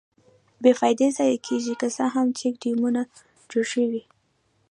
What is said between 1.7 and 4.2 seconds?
که څه هم چیک ډیمونه جوړ شویدي.